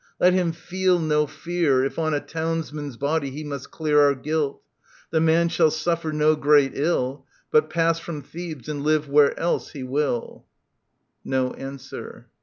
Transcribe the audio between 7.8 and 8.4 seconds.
from